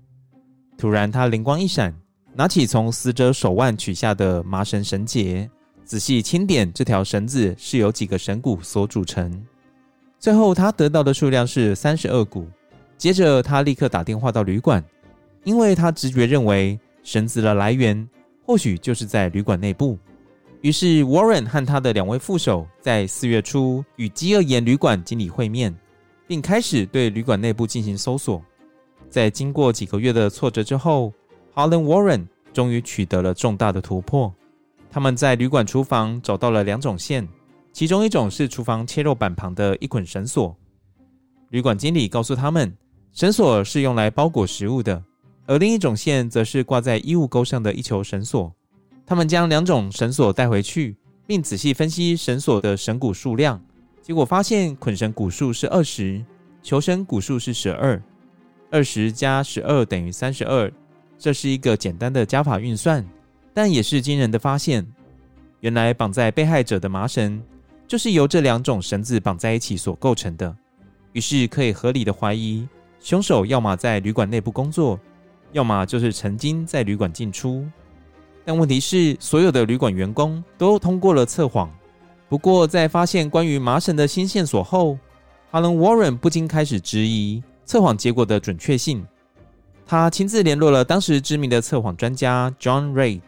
[0.77, 1.93] 突然，他灵光一闪，
[2.33, 5.49] 拿起从死者手腕取下的麻绳绳结，
[5.83, 9.29] 仔细清点这条绳子是由几个绳骨所组成。
[10.17, 12.47] 最后，他得到的数量是三十二股。
[12.97, 14.83] 接着，他立刻打电话到旅馆，
[15.43, 18.07] 因为他直觉认为绳子的来源
[18.43, 19.97] 或许就是在旅馆内部。
[20.61, 25.73] 于是，Warren 和他的两位副手在四月初与饥饿岩旅馆经理会面，
[26.25, 28.43] 并开始对旅馆内部进行搜索。
[29.09, 31.13] 在经过几个月的挫折之后
[31.53, 34.33] ，Harlan Warren 终于取得了重大的突破。
[34.89, 37.25] 他们在旅馆厨房找到了两种线，
[37.71, 40.55] 其中一种是厨房切肉板旁的一捆绳索。
[41.49, 42.75] 旅馆经理告诉他们，
[43.17, 45.03] 绳索是用来包裹食物的，
[45.47, 48.53] 而另一种线则是挂在衣物钩上的一球绳索。
[49.07, 53.59] 他们将两种绳索带回去，并仔细分析绳索的绳骨数量，
[54.03, 56.23] 结果发现捆绳骨数是二十，
[56.61, 57.99] 球绳骨数是十二，
[58.69, 60.71] 二十加十二等于三十二。
[61.17, 63.03] 这是一个简单的加法运算，
[63.51, 64.85] 但也是惊人的发现。
[65.61, 67.41] 原来绑在被害者的麻绳
[67.87, 70.55] 就是由这两种绳子绑在一起所构成的，
[71.13, 72.67] 于是可以合理的怀疑，
[73.07, 74.99] 凶手要么在旅馆内部工作，
[75.53, 77.65] 要么就是曾经在旅馆进出。
[78.43, 81.73] 但问题是，所有的旅馆员工都通过了测谎，
[82.27, 84.99] 不过，在发现关于麻绳的新线索后
[85.53, 89.07] ，Harlan Warren 不禁开始质疑测谎结果的准确性。
[89.85, 93.21] 他亲自联络了当时知名的测谎专家 John Reid，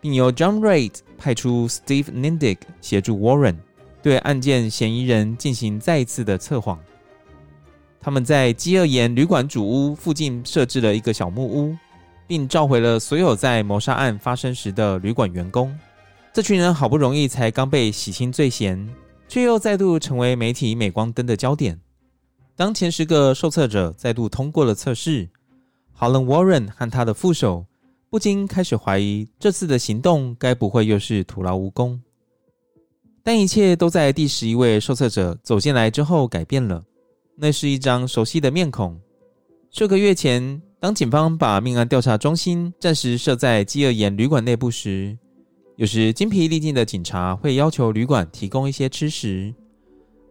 [0.00, 3.56] 并由 John Reid 派出 Steve Nindig 协助 Warren
[4.02, 6.80] 对案件嫌疑人进行再一次的测谎。
[8.06, 11.76] 他们在饥饿岩旅馆主屋附近设置了一个小木屋，
[12.28, 15.76] 并召回了所有在谋杀案发生时的旅馆员工。
[16.32, 18.88] 这群人好不容易才刚被洗清罪嫌，
[19.26, 21.80] 却又再度成为媒体镁光灯的焦点。
[22.54, 25.28] 当前十个受测者再度通过了测试
[25.98, 27.66] ，Harlan Warren 和他的副手
[28.08, 32.00] 不禁开始怀疑，这次的行动该不会又是徒劳无功？
[33.24, 36.84] 但一切都在第十一位受测者走进来之后改变了。
[37.36, 38.98] 那是一张熟悉的面孔。
[39.70, 45.16] 数个月前，当警方把命案调查中心暂时设在饥饿岩旅馆内部时，
[45.76, 49.54] 有时精疲力尽的警察会要求旅馆提供一些吃食，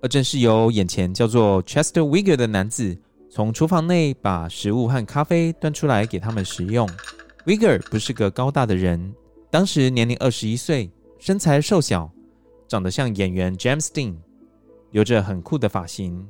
[0.02, 2.98] 而正是由眼前叫做 Chester Wigger 的男子
[3.30, 6.90] 从厨房内把食物和咖啡端出来给他们食用。
[7.46, 9.14] Wigger 不是个高大的人，
[9.52, 10.90] 当时年龄二十一岁，
[11.20, 12.12] 身材瘦小，
[12.68, 14.16] 长得像演员 James Dean，
[14.90, 16.28] 留着很酷的发型，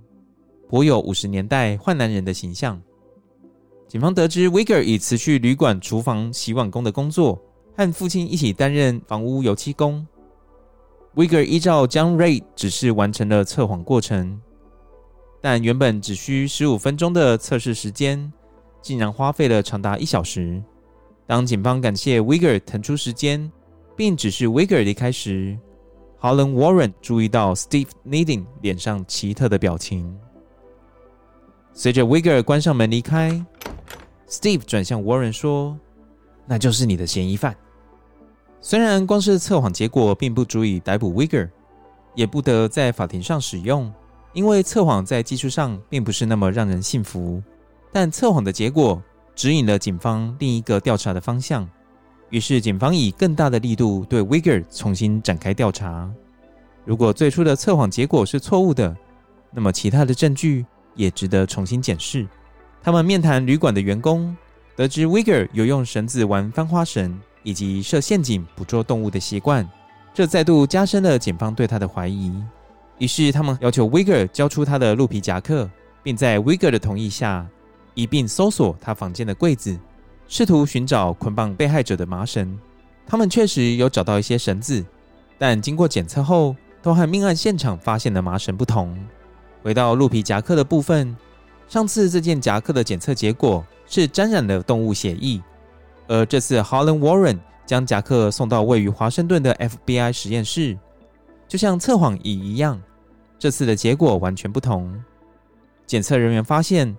[0.67, 2.82] 颇有五十年代坏男人的形象。
[3.88, 7.41] 警方得知 Wigger 已辞去旅馆厨房洗碗工的工作。
[7.78, 10.08] 和父亲一起担任房屋油漆工。
[11.15, 14.39] Wigger 依照 John Reid 指示完成了测谎过程，
[15.41, 18.32] 但原本只需十五分钟的测试时间，
[18.82, 20.63] 竟然花费了长达一小时。
[21.28, 23.51] 当警方感谢 Wigger 腾出时间，
[23.93, 25.58] 并指示 Wigger 离开时
[26.21, 30.17] ，Harlan Warren 注意到 Steve Needing 脸上奇特的表情。
[31.77, 33.29] 随着 Wigger 关上门离开
[34.29, 35.77] ，Steve 转向 Warren 说
[36.47, 37.53] ：“那就是你的嫌疑犯。”
[38.61, 41.49] 虽然光是测谎结果并不足以逮捕 Wigger，
[42.15, 43.93] 也不得在法庭上使用，
[44.31, 47.43] 因为测谎在技术上并不是那么让人信服。
[47.91, 49.03] 但测谎的结果
[49.35, 51.69] 指引了警方另一个调查的方向，
[52.29, 56.09] 于是警方以更大的力度对 Wigger 重新展开调查。
[56.85, 58.95] 如果最初的测谎结果是错误的，
[59.51, 62.27] 那么其他的证据也值得重新检视。
[62.81, 64.36] 他们面谈旅馆的员工，
[64.75, 67.19] 得知 Wigger 有用绳子玩翻花绳。
[67.47, 69.69] 以及设陷阱捕捉动物的习惯，
[70.15, 72.34] 这再度加深了警方对他的怀疑。
[72.97, 75.69] 于是，他们要求 Wigger 交出他的鹿皮夹克，
[76.01, 77.45] 并在 Wigger 的同意下，
[77.93, 79.77] 一并搜索他房间的柜子，
[80.27, 82.60] 试图寻找捆绑被害者的麻绳。
[83.05, 84.84] 他们确实有找到一些绳子，
[85.38, 88.97] 但经过检测后，都和命案现场发现的麻绳不同。
[89.65, 91.17] 回到鹿皮夹克的部分，
[91.67, 95.41] 上次这件夹克的检测结果是沾染了动物血液。
[96.08, 100.78] 而这次，Harlan Warren 将夹克送到位于华盛顿的 FBI 实验室，
[101.47, 102.80] 就像测谎仪一样，
[103.39, 105.04] 这次的结果完全不同。
[105.88, 106.95] 检测人员发现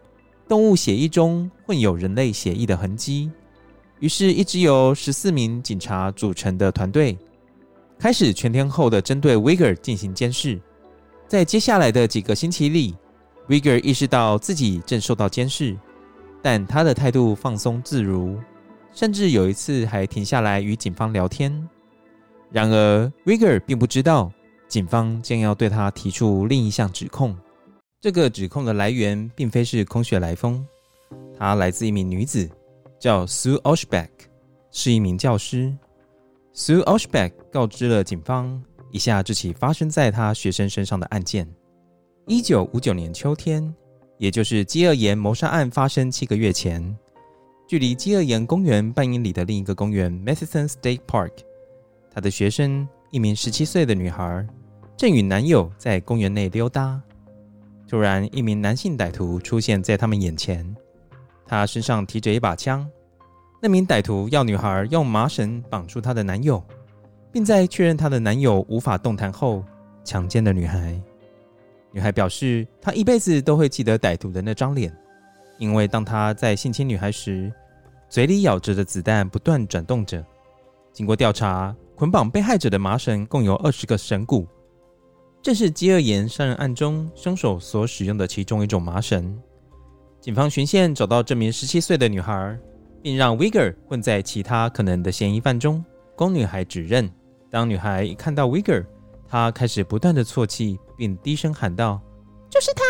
[0.48, 3.30] 动物血液中混有人类血液的痕迹，
[4.00, 7.16] 于是，一支由十四名警察组成的团队
[7.96, 10.60] 开始全天候的针对 Wigger 进行监视。
[11.28, 12.94] 在接下来的几个星期里
[13.48, 15.76] ，Wigger 意识到自己正受到监视，
[16.40, 18.38] 但他的态度放松自如。
[18.94, 21.68] 甚至有一次还停下来与警方聊天。
[22.50, 24.32] 然而，Wigger 并不知道
[24.68, 27.36] 警方将要对他提出另一项指控。
[28.00, 30.64] 这个指控的来源并非是空穴来风，
[31.36, 32.48] 它来自一名女子，
[32.98, 34.08] 叫 Sue Oshback，
[34.70, 35.76] 是一名教师。
[36.54, 41.46] Sue Oshback 告知了警方以下这起发生在她学生身上的案件：
[42.26, 43.74] 一九五九年秋天，
[44.18, 46.96] 也就是饥饿岩谋杀案发生七个月前。
[47.68, 51.32] 距离饥饿岩公园半英里的另一个公园 Matheson State Park，
[52.12, 54.46] 他的学生一名十七岁的女孩
[54.96, 57.02] 正与男友在公园内溜达。
[57.88, 60.76] 突然，一名男性歹徒出现在他们眼前，
[61.46, 62.88] 他身上提着一把枪。
[63.60, 66.62] 那名歹徒要女孩用麻绳绑住她的男友，
[67.36, 69.62] 并在确认她的男友无法动弹后
[70.02, 70.98] 强奸了女孩。
[71.92, 74.90] 女孩表示，她一辈子都会记得歹徒的那张脸。
[75.58, 77.52] 因为当他在性侵女孩时，
[78.08, 80.24] 嘴里咬着的子弹不断转动着。
[80.94, 84.46] 经过调查，捆绑被害者的麻绳共有二十个绳骨，
[85.42, 89.38] 这是饥饿岩杀人案中凶手所使用的其中一种麻绳。
[90.22, 92.58] 警方循线找到这名十七岁的女孩，
[93.02, 95.84] 并让 Wigger 混在其他可能的嫌疑犯中，
[96.16, 97.06] 供女孩指认。
[97.50, 98.84] 当女孩一看到 Wigger，
[99.28, 102.00] 她开始不断的啜泣，并低声喊道
[102.50, 102.82] ：“就是他。”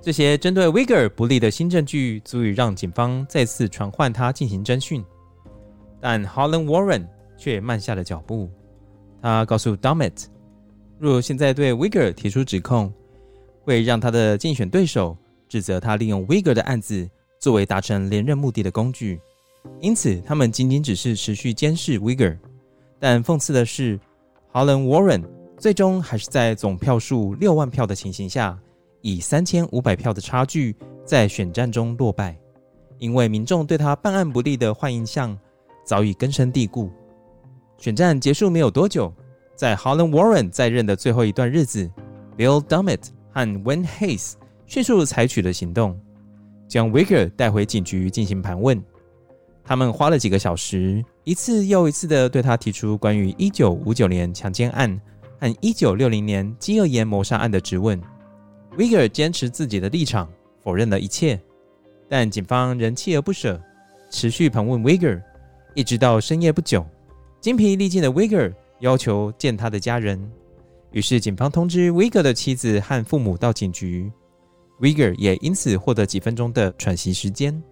[0.00, 5.04] 这些针对 Wigger 不利的新证据，足以让警方再次传唤他进行侦讯。
[6.00, 8.48] 但 Holland Warren 却慢下了脚步。
[9.20, 10.26] 他告诉 Dummett，
[11.00, 12.92] 若现在对 Wiger 提出指控，
[13.62, 15.16] 会让他的竞选对手
[15.48, 17.08] 指责他利用 Wiger 的案子
[17.40, 19.20] 作为达成连任目的的工具。
[19.80, 22.38] 因此，他们仅仅只是持续监视 Wiger。
[22.98, 23.98] 但讽刺的是
[24.52, 25.24] ，Holland Warren
[25.58, 28.58] 最终还是在总票数六万票的情形下，
[29.00, 30.74] 以三千五百票的差距
[31.04, 32.36] 在选战中落败。
[32.98, 35.38] 因为民众对他办案不力的坏印象
[35.84, 36.90] 早已根深蒂固。
[37.76, 39.12] 选战结束没有多久。
[39.54, 41.90] 在 Holland Warren 在任的最后一段日子
[42.36, 44.34] ，Bill Dummett 和 Wayne Hayes
[44.66, 45.98] 迅速采取了行动，
[46.68, 48.82] 将 Wicker 带回警局进行盘问。
[49.66, 55.00] 他们花了几个小时，一次又一次地对他提出关于1959年强奸案
[55.40, 58.00] 和1960年饥饿盐谋杀案的质问。
[58.78, 60.30] Wiger 坚持自己的立场，
[60.62, 61.40] 否认了一切，
[62.08, 63.60] 但警方仍锲而不舍，
[64.10, 65.20] 持续盘问 Wiger，
[65.74, 66.86] 一直到深夜不久，
[67.40, 68.54] 精疲力尽的 Wiger。
[68.80, 70.30] 要求见他的家人，
[70.90, 74.12] 于是警方通知 Wiger 的妻子和父母到警局
[74.80, 77.62] ，Wiger 也因此获得几分钟的喘息时间。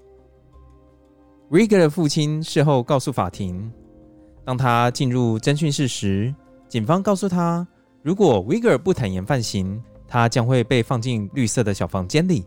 [1.51, 3.71] Wiger 的父亲事后告诉法庭，
[4.45, 6.35] 当他进入侦讯室时，
[6.69, 7.67] 警方告诉他，
[8.03, 12.45] 如果 Wiger 不坦言犯行，他将会被放进绿色的小房间里，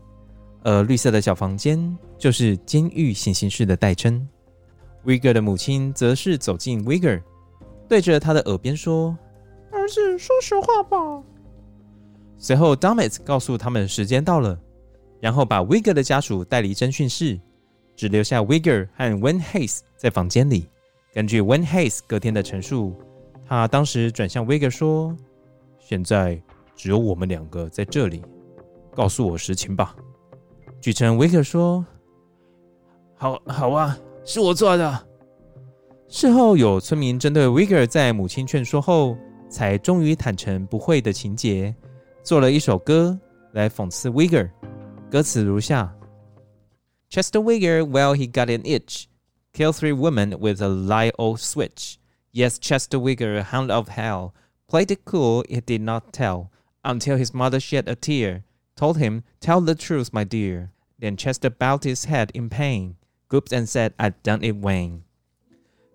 [0.62, 4.26] 而绿色的小房间就是监狱行刑室的代称。
[5.04, 7.22] Wiger 的母亲则是走进 Wiger。
[7.88, 9.16] 对着他的耳边说
[9.72, 11.22] ：“儿子，说实话吧。”
[12.36, 14.58] 随后，Dummett 告诉他们时间到了，
[15.20, 17.40] 然后把 Wiger 的家属带离侦讯室，
[17.98, 20.68] 只留下 Wiger 和 Wayne Hayes 在房间里。
[21.12, 22.94] 根据 Wayne Hayes 隔天的陈述，
[23.44, 25.16] 他当时转向 Wiger 说
[25.80, 26.40] ：“现在
[26.76, 28.22] 只有我们两个在这里，
[28.94, 29.96] 告诉我实情吧。”
[30.80, 31.84] 据称，Wiger 说
[33.18, 35.06] ：“好，好啊，是我做的。”
[36.06, 39.18] 事后有村民针对 Wiger 在母亲劝说后，
[39.50, 41.74] 才终于坦诚不讳的情节，
[42.22, 43.18] 做了一首歌
[43.54, 44.48] 来讽刺 Wiger。
[45.10, 45.92] 歌词如下
[47.09, 49.07] ：Chester Wiger, well he got an itch,
[49.53, 51.99] kill three women with a light old switch.
[52.31, 54.33] Yes, Chester Wiger, hound of hell,
[54.67, 56.49] played it cool, he did not tell,
[56.83, 58.43] until his mother shed a tear,
[58.75, 60.71] told him, tell the truth, my dear.
[60.99, 62.95] Then Chester bowed his head in pain,
[63.29, 65.01] gooped and said, I done it vain.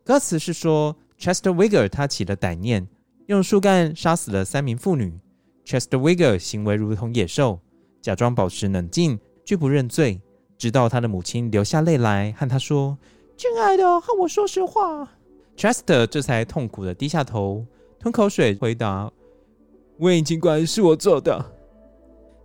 [0.05, 2.87] 歌词是说，Chester Wiger 他起了歹念，
[3.27, 5.19] 用树干杀死了三名妇女。
[5.65, 7.61] Chester Wiger 行为如同野兽，
[8.01, 10.21] 假装保持冷静，拒不认罪，
[10.64, 12.98] 直到他的母亲流下泪来和他说
[13.36, 15.06] ：“亲爱的，和我说实话。”
[15.58, 17.66] Chester 这才痛苦地低下头，
[18.00, 19.12] 吞口水回答
[20.00, 21.54] ：“Wayne 尽管是我做的。”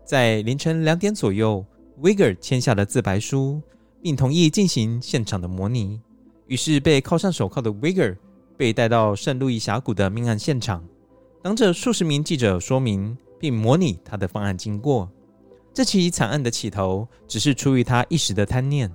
[0.04, 1.64] 在凌晨两点左右
[2.02, 3.62] ，Wigger 签下了自白书，
[4.02, 6.00] 并同意进行现场的模拟。
[6.48, 8.16] 于是被铐上手铐的 Wiger
[8.56, 10.84] 被带到圣路易峡谷的命案现场，
[11.40, 15.08] 当着数十名记者说明并模拟他的犯案经过。
[15.72, 18.90] 这起惨案的起头只是出于他一时的贪念。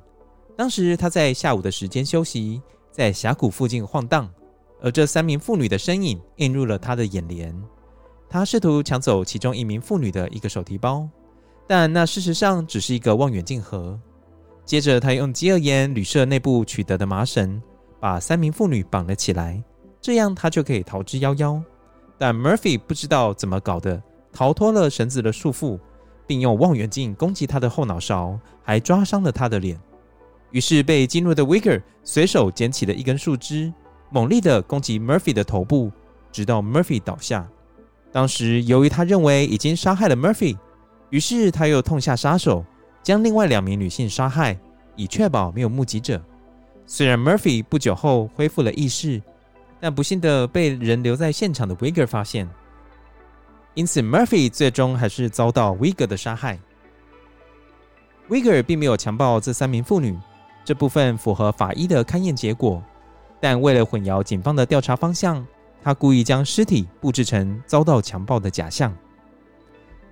[0.56, 2.62] 当时他在下午的时间休息，
[2.92, 4.30] 在峡谷附近晃荡，
[4.82, 7.56] 而这三名妇女的身影映入了他的眼帘。
[8.30, 11.08] 他试图抢走其中一名妇女的一个手提包，
[11.68, 14.00] 但那事实上只是一个望远镜盒。
[14.66, 17.62] 接着，他用饥饿岩旅社内部取得的麻绳，
[18.00, 19.64] 把三名妇女绑了起来，
[20.02, 21.62] 这样他就可以逃之夭夭。
[22.18, 24.02] 但 Murphy 不知道怎么搞的，
[24.32, 25.80] 逃脱了绳子的束缚，
[26.26, 29.80] 并用望远镜攻击他的后脑勺，还抓伤了他的脸。
[30.52, 33.74] 于是，被激怒的 Wiger 随手捡起了一根树枝，
[34.10, 35.92] 猛力地攻击 Murphy 的头部，
[36.32, 37.48] 直到 Murphy 倒下。
[38.12, 40.58] 当时，由于他认为已经杀害了 Murphy，
[41.10, 42.64] 于是他又痛下杀手。
[43.02, 44.58] 将另外两名女性杀害，
[44.96, 46.24] 以确保没有目击者。
[46.86, 49.22] 虽然 Murphy 不久后恢复了意识，
[49.82, 52.50] 但不幸的被人留在现场的 Wiger 发现，
[53.76, 56.60] 因此 Murphy 最终还是遭到 Wiger 的杀害。
[58.30, 60.18] Wiger 并没有强暴这三名妇女，
[60.64, 62.82] 这部分符合法医的勘验结果。
[63.42, 65.46] 但为了混淆警方的调查方向，
[65.84, 68.96] 他故意将尸体布置成遭到强暴的假象。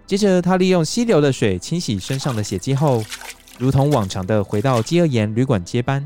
[0.05, 3.01] 接着，他利用溪流的水清洗身上的血迹后，
[3.57, 6.05] 如同往常的回到饥饿岩旅馆接班。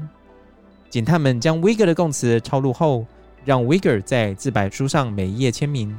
[0.89, 3.07] 警探们将 Wiger 的供词抄录后，
[3.43, 5.97] 让 Wiger 在自白书上每一页签名。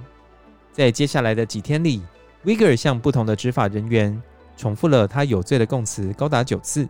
[0.77, 2.03] 在接下来的几天里
[2.45, 4.23] ，Wiger 向不同的执法人员
[4.59, 6.87] 重复了他有罪的供词高达九次，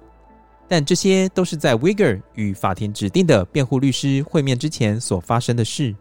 [0.67, 5.95] 但这些都是在 Wiger 与法庭指定的辩护律师会面之前所发生的事。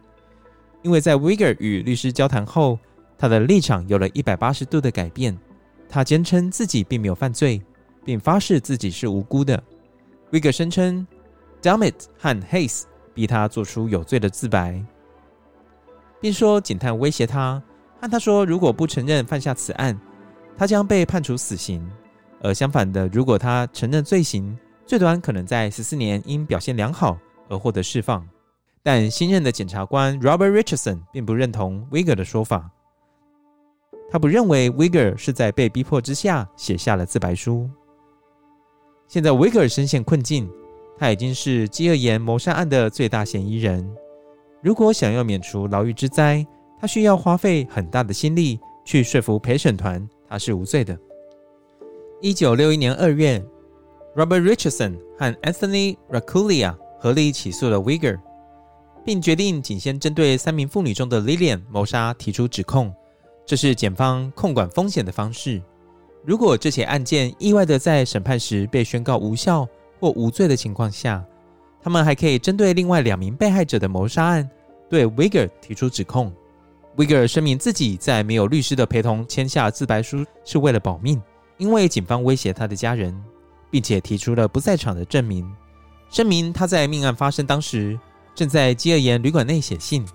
[0.81, 2.79] 因为在 Wiger 与律师交谈后，
[3.19, 5.37] 他的立场有了一百八十度的改变。
[5.87, 7.61] 他坚称自己并没有犯罪，
[8.03, 9.61] 并发誓自己是无辜的。
[10.31, 11.05] Wiger 声称
[11.61, 14.83] ，Dummett 和 Hayes 逼他做出有罪的自白，
[16.19, 17.61] 并说警探威胁他
[18.05, 19.99] 和他说，如果不承认犯下此案，
[20.55, 21.81] 他将被判处死刑；
[22.41, 27.17] 而相反的，如果他承认罪行，最短可能在十四年因表现良好
[27.49, 28.23] 而获得释放。
[28.83, 32.69] 但新任的检察官 Robert Richardson 并不认同 Wiger 的说法，
[34.11, 37.67] 他不认为 Wiger 是在被逼迫之下写下了自白书。
[39.07, 40.47] 现在 Wiger 深陷困境，
[40.99, 43.91] 他已经是饥饿盐谋杀案的最大嫌疑人。
[44.61, 46.45] 如果想要免除牢狱之灾，
[46.85, 50.95] 他需要花费很大的心力去说服陪审团他是无罪的。
[52.21, 53.43] 一九六一年二月
[54.15, 58.19] ，Robert Richardson 和 Anthony Racculia 合力起诉了 Wigger，。
[59.03, 62.93] 并决定仅先针对三名妇女中的 Lillian 谋杀提出指控，
[63.47, 65.59] 这是检方控管风险的方式。
[66.23, 69.67] 如果这起案件意外的在审判时被宣告无效
[69.99, 71.25] 或无罪的情况下，
[71.81, 74.47] 他们还可以针对另外两名被害者的谋杀案
[74.87, 76.31] 对 Wigger 提出指控。
[76.97, 81.21] Wiger 声明自己在没有律师的陪同签下自白书是为了保命，
[81.57, 83.13] 因为警方威胁他的家人，
[83.69, 85.45] 并且提出了不在场的证明，
[86.09, 87.99] 声明他在命案发生当时。
[88.33, 90.05] 正在基尔岩旅馆内写信，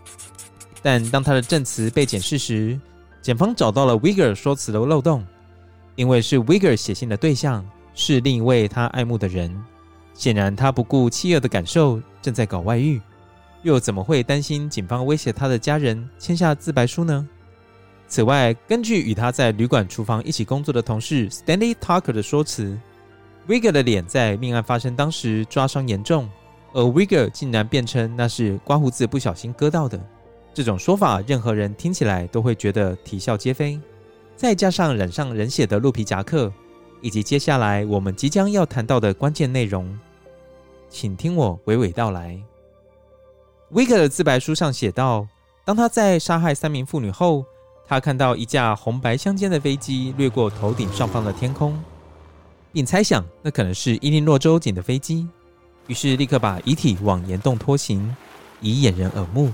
[0.83, 2.79] 但当他的证词被检视时，
[3.23, 5.27] 检方找到了 Wiger 说辞的漏洞，
[5.97, 9.51] 因为是 Wiger 写信的对象是另一位他爱慕的人，
[10.13, 13.01] 显然他不顾妻儿的感受，正在搞外遇，
[13.63, 17.29] 又怎么会担心警方威胁他的家人签下自白书呢？
[18.09, 22.77] 此外，根据与他在旅馆厨房一起工作的同事 Stanley Tucker 的说辞
[23.47, 26.29] ，Wigger 的脸在命案发生当时抓伤严重。
[26.73, 30.01] 而 Wigger 竟然辩称那是刮胡子不小心割到的，
[30.55, 33.79] 这种说法任何人听起来都会觉得啼笑皆非。
[34.37, 36.53] 再加上染上人血的鹿皮夹克，
[37.01, 39.99] 以及接下来我们即将要谈到的关键内容，
[40.89, 42.41] 请听我娓娓道来。
[43.71, 45.29] 威克的自白书上写道：
[45.65, 47.45] 当他在杀害三名妇女后，
[47.87, 51.81] 他看到一架红白相间的飞机掠过头顶上方的天空，
[52.73, 55.29] 并猜想那可能是伊利诺州警的飞机。
[55.87, 58.15] 于是立刻把遗体往岩洞拖行，
[58.61, 59.53] 以掩人耳目。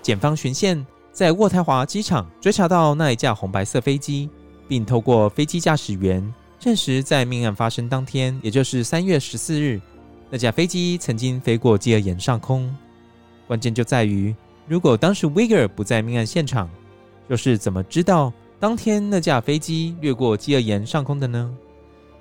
[0.00, 4.30] 检方循线在渥太华机场追查到那一架红白色飞机，
[4.68, 9.80] 并透过飞机驾驶员证实，在命案发生当天，也就是三月十四日，
[10.30, 12.72] 那架飞机曾经飞过基尔岩上空。
[13.52, 14.34] 关键就在于，
[14.66, 16.70] 如果当时 Wiger 不在命案现场，
[17.28, 21.54] 又是怎么知道当天那架飞机掠过基尔岩上空的呢？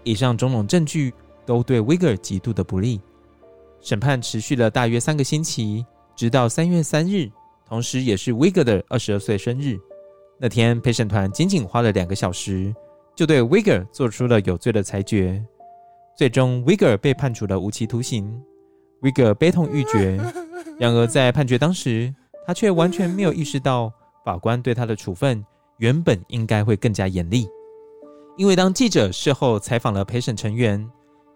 [0.03, 1.13] 以上种种证据
[1.45, 2.99] 都对 Wiger 极度的不利。
[3.79, 5.85] 审判持续了大约三个星期，
[6.17, 7.31] 直到三月三日，
[7.65, 9.79] 同时也是 Wiger 的二十二岁生日。
[10.37, 12.75] 那天，陪审团仅仅花了两个小时，
[13.15, 15.41] 就对 Wiger 做出了有罪的裁决。
[16.17, 18.37] 最终，Wiger 被判处了无期徒刑。
[19.01, 20.19] Wiger 悲痛欲绝。
[20.81, 22.11] 然而，在判决当时，
[22.43, 23.93] 他却完全没有意识到
[24.25, 25.45] 法官对他的处分
[25.77, 27.47] 原本应该会更加严厉。
[28.35, 30.83] 因为当记者事后采访了陪审成员，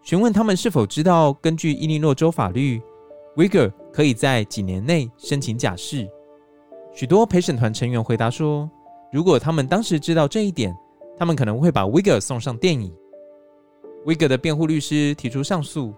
[0.02, 2.82] 询问他们是否知道，根据伊利诺州法律
[3.36, 6.10] ，Wiger 可以在几年内申请假释。
[6.92, 8.68] 许多陪审团成员回答说，
[9.12, 10.76] 如果他们当时知道这一点，
[11.16, 12.92] 他们可能会把 Wiger 送上电椅。
[14.08, 15.94] Wiger 的辩护律师提出上诉，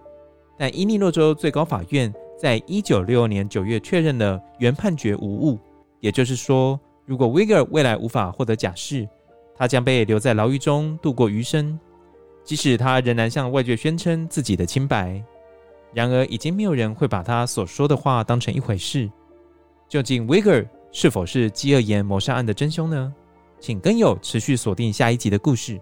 [0.57, 5.59] 但伊利诺州最高法院在一九六二年九月确认了原判决无误。
[5.99, 9.09] 也就是说，如果 Wigger 未来无法获得假释，
[9.55, 11.77] 他将被留在牢狱中度过余生。
[12.43, 15.21] 即使他仍然向外界宣称自己的清白，
[15.93, 19.11] 然而已经没有人会把他所说的话当成一回事。
[19.89, 23.13] 究竟 Wigger 是否是饥饿岩谋杀案的真凶呢？
[23.59, 25.81] 请跟友持续锁定下一集的故事。